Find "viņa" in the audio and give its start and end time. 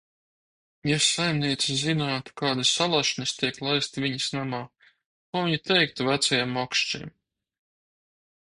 5.49-5.63